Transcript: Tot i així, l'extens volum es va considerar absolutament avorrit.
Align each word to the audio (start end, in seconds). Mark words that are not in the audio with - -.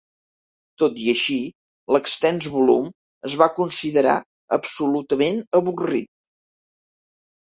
Tot 0.83 0.95
i 0.99 1.03
així, 1.11 1.35
l'extens 1.95 2.47
volum 2.53 2.87
es 3.29 3.35
va 3.41 3.47
considerar 3.57 4.15
absolutament 4.57 5.37
avorrit. 5.61 6.09